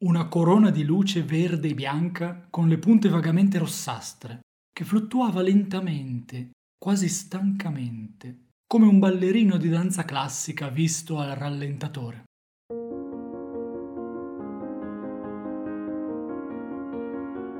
[0.00, 4.40] una corona di luce verde e bianca con le punte vagamente rossastre,
[4.72, 12.22] che fluttuava lentamente, quasi stancamente, come un ballerino di danza classica visto al rallentatore.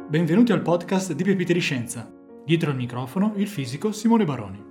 [0.09, 2.09] Benvenuti al podcast di Pepite di Scienza.
[2.45, 4.68] Dietro al microfono il fisico Simone Baroni.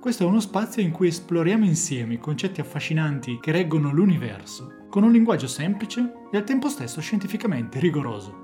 [0.00, 5.02] Questo è uno spazio in cui esploriamo insieme i concetti affascinanti che reggono l'universo, con
[5.02, 8.34] un linguaggio semplice e al tempo stesso scientificamente rigoroso.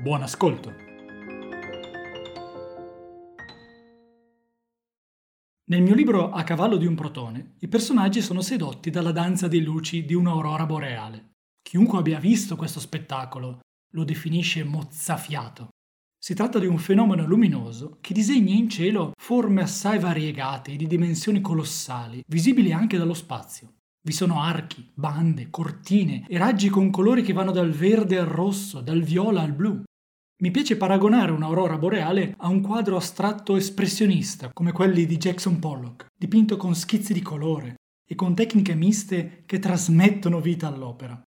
[0.00, 0.72] Buon ascolto!
[5.64, 9.60] Nel mio libro A cavallo di un protone, i personaggi sono sedotti dalla danza di
[9.64, 11.32] luci di un'aurora boreale.
[11.62, 13.58] Chiunque abbia visto questo spettacolo
[13.90, 15.70] lo definisce mozzafiato.
[16.26, 20.88] Si tratta di un fenomeno luminoso che disegna in cielo forme assai variegate e di
[20.88, 23.74] dimensioni colossali, visibili anche dallo spazio.
[24.04, 28.80] Vi sono archi, bande, cortine e raggi con colori che vanno dal verde al rosso,
[28.80, 29.84] dal viola al blu.
[30.42, 36.08] Mi piace paragonare un'aurora boreale a un quadro astratto espressionista, come quelli di Jackson Pollock,
[36.18, 41.22] dipinto con schizzi di colore e con tecniche miste che trasmettono vita all'opera.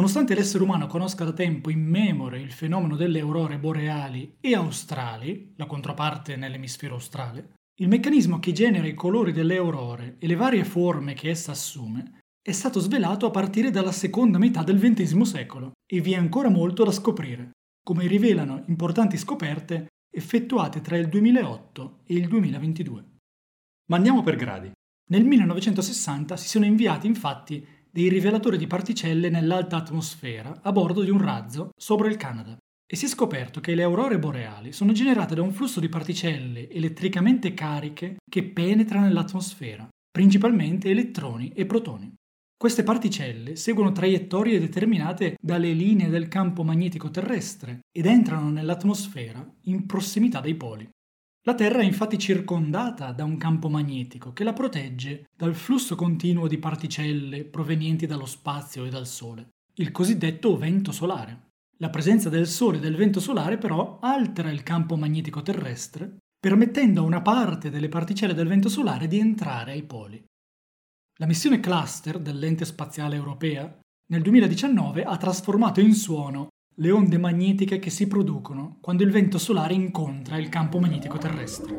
[0.00, 5.52] Nonostante l'essere umano conosca da tempo in memoria il fenomeno delle aurore boreali e australi,
[5.56, 10.64] la controparte nell'emisfero australe, il meccanismo che genera i colori delle aurore e le varie
[10.64, 15.72] forme che essa assume è stato svelato a partire dalla seconda metà del XX secolo
[15.86, 17.50] e vi è ancora molto da scoprire,
[17.84, 23.04] come rivelano importanti scoperte effettuate tra il 2008 e il 2022.
[23.90, 24.70] Ma andiamo per gradi.
[25.10, 31.10] Nel 1960 si sono inviati infatti dei rivelatori di particelle nell'alta atmosfera a bordo di
[31.10, 32.56] un razzo sopra il Canada.
[32.86, 36.68] E si è scoperto che le aurore boreali sono generate da un flusso di particelle
[36.68, 42.12] elettricamente cariche che penetra nell'atmosfera, principalmente elettroni e protoni.
[42.60, 49.86] Queste particelle seguono traiettorie determinate dalle linee del campo magnetico terrestre ed entrano nell'atmosfera in
[49.86, 50.86] prossimità dei poli.
[51.44, 56.46] La Terra è infatti circondata da un campo magnetico che la protegge dal flusso continuo
[56.46, 61.48] di particelle provenienti dallo spazio e dal Sole, il cosiddetto vento solare.
[61.78, 67.00] La presenza del Sole e del vento solare però altera il campo magnetico terrestre, permettendo
[67.00, 70.22] a una parte delle particelle del vento solare di entrare ai poli.
[71.18, 76.48] La missione Cluster dell'ente spaziale europea nel 2019 ha trasformato in suono
[76.80, 81.76] le onde magnetiche che si producono quando il vento solare incontra il campo magnetico terrestre.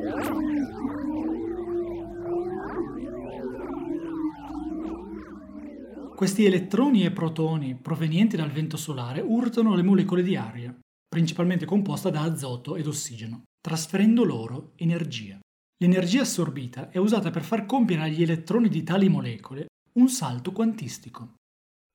[6.16, 10.72] Questi elettroni e protoni provenienti dal vento solare urtano le molecole di aria,
[11.08, 15.40] principalmente composta da azoto ed ossigeno, trasferendo loro energia.
[15.82, 21.38] L'energia assorbita è usata per far compiere agli elettroni di tali molecole un salto quantistico.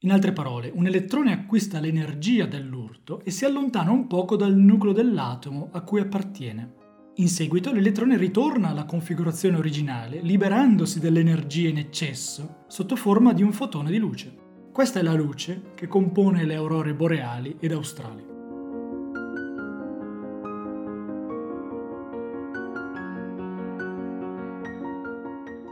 [0.01, 4.93] In altre parole, un elettrone acquista l'energia dell'urto e si allontana un poco dal nucleo
[4.93, 6.75] dell'atomo a cui appartiene.
[7.15, 13.53] In seguito l'elettrone ritorna alla configurazione originale, liberandosi dell'energia in eccesso sotto forma di un
[13.53, 14.37] fotone di luce.
[14.71, 18.35] Questa è la luce che compone le aurore boreali ed australi.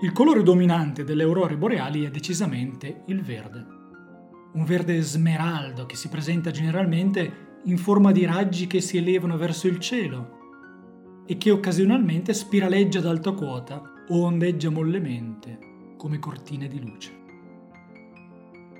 [0.00, 3.82] Il colore dominante delle aurore boreali è decisamente il verde
[4.54, 9.66] un verde smeraldo che si presenta generalmente in forma di raggi che si elevano verso
[9.66, 15.58] il cielo e che occasionalmente spiraleggia ad alta quota o ondeggia mollemente
[15.96, 17.22] come cortine di luce.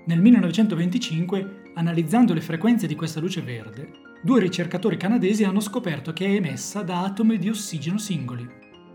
[0.07, 3.91] Nel 1925, analizzando le frequenze di questa luce verde,
[4.23, 8.47] due ricercatori canadesi hanno scoperto che è emessa da atomi di ossigeno singoli.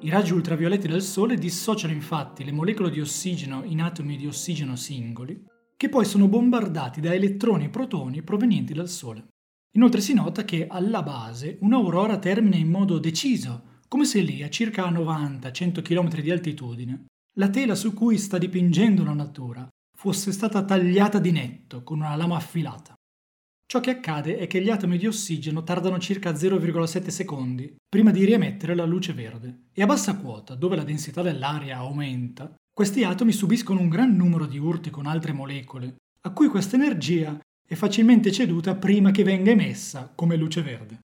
[0.01, 4.75] I raggi ultravioletti del Sole dissociano infatti le molecole di ossigeno in atomi di ossigeno
[4.75, 9.29] singoli che poi sono bombardati da elettroni e protoni provenienti dal Sole.
[9.77, 14.49] Inoltre si nota che alla base un'aurora termina in modo deciso, come se lì a
[14.49, 17.05] circa 90-100 km di altitudine
[17.35, 19.65] la tela su cui sta dipingendo la natura
[19.97, 22.93] fosse stata tagliata di netto con una lama affilata.
[23.65, 28.25] Ciò che accade è che gli atomi di ossigeno tardano circa 0,7 secondi prima di
[28.25, 33.33] riemettere la luce verde e a bassa quota, dove la densità dell'aria aumenta, questi atomi
[33.33, 37.37] subiscono un gran numero di urti con altre molecole, a cui questa energia
[37.67, 40.99] è facilmente ceduta prima che venga emessa come luce verde.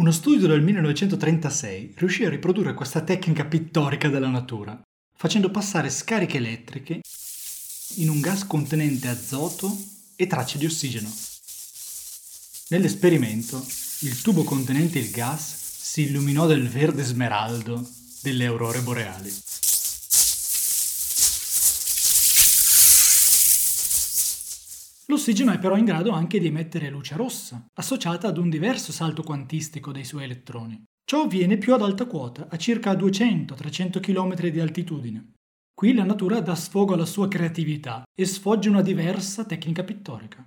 [0.00, 4.76] Uno studio del 1936 riuscì a riprodurre questa tecnica pittorica della natura,
[5.14, 7.02] facendo passare scariche elettriche
[7.98, 9.72] in un gas contenente azoto
[10.16, 11.08] e tracce di ossigeno.
[12.70, 13.64] Nell'esperimento
[14.00, 17.88] il tubo contenente il gas si illuminò del verde smeraldo
[18.22, 19.32] delle aurore boreali.
[25.18, 29.24] L'ossigeno è però in grado anche di emettere luce rossa, associata ad un diverso salto
[29.24, 30.80] quantistico dei suoi elettroni.
[31.04, 35.32] Ciò avviene più ad alta quota, a circa 200-300 km di altitudine.
[35.74, 40.44] Qui la natura dà sfogo alla sua creatività e sfoggia una diversa tecnica pittorica.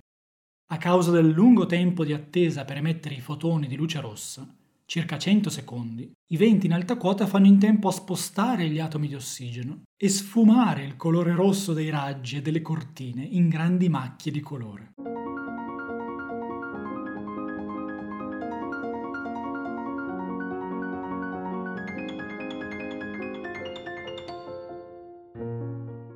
[0.70, 4.56] A causa del lungo tempo di attesa per emettere i fotoni di luce rossa,
[4.92, 9.08] circa 100 secondi, i venti in alta quota fanno in tempo a spostare gli atomi
[9.08, 14.30] di ossigeno e sfumare il colore rosso dei raggi e delle cortine in grandi macchie
[14.30, 14.92] di colore.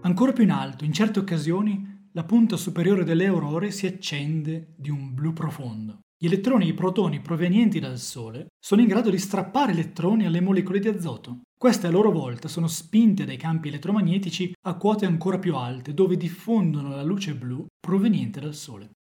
[0.03, 4.91] Ancora più in alto, in certe occasioni, la punta superiore delle aurore si accende di
[4.91, 6.01] un blu profondo.
[6.19, 10.41] Gli elettroni e i protoni provenienti dal Sole sono in grado di strappare elettroni alle
[10.41, 11.43] molecole di azoto.
[11.59, 16.17] Queste a loro volta sono spinte dai campi elettromagnetici a quote ancora più alte, dove
[16.17, 18.93] diffondono la luce blu proveniente dal Sole.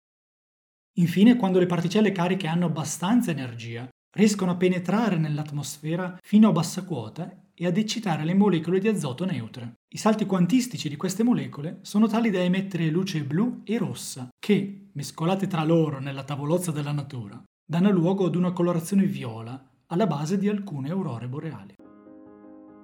[0.98, 6.84] Infine, quando le particelle cariche hanno abbastanza energia, riescono a penetrare nell'atmosfera fino a bassa
[6.84, 9.78] quota e ad eccitare le molecole di azoto neutre.
[9.88, 14.88] I salti quantistici di queste molecole sono tali da emettere luce blu e rossa, che,
[14.92, 20.36] mescolate tra loro nella tavolozza della natura, danno luogo ad una colorazione viola alla base
[20.36, 21.74] di alcune aurore boreali.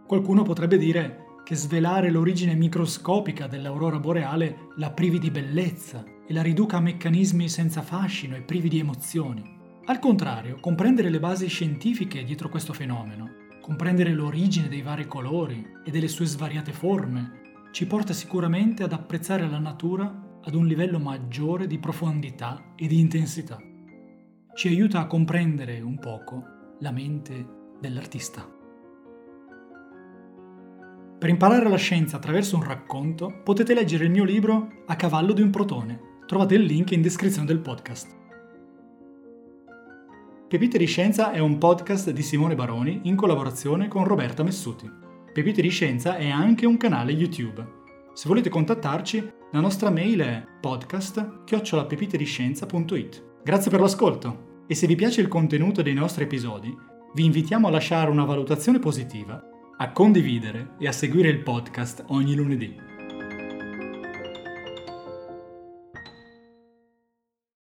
[0.07, 6.43] Qualcuno potrebbe dire che svelare l'origine microscopica dell'aurora boreale la privi di bellezza e la
[6.43, 9.61] riduca a meccanismi senza fascino e privi di emozioni.
[9.85, 15.91] Al contrario, comprendere le basi scientifiche dietro questo fenomeno comprendere l'origine dei vari colori e
[15.93, 21.69] delle sue svariate forme ci porta sicuramente ad apprezzare la natura ad un livello maggiore
[21.69, 23.59] di profondità e di intensità.
[24.55, 26.43] Ci aiuta a comprendere un poco
[26.81, 27.47] la mente
[27.81, 28.47] dell'artista.
[31.19, 35.41] Per imparare la scienza attraverso un racconto potete leggere il mio libro A cavallo di
[35.41, 36.01] un protone.
[36.27, 38.22] Trovate il link in descrizione del podcast.
[40.53, 44.87] Pepite di Scienza è un podcast di Simone Baroni in collaborazione con Roberta Messuti.
[45.33, 47.67] Pepite di Scienza è anche un canale YouTube.
[48.13, 53.25] Se volete contattarci, la nostra mail è podcast-pepitediscienza.it.
[53.43, 56.77] Grazie per l'ascolto e se vi piace il contenuto dei nostri episodi,
[57.15, 59.43] vi invitiamo a lasciare una valutazione positiva,
[59.79, 62.92] a condividere e a seguire il podcast ogni lunedì.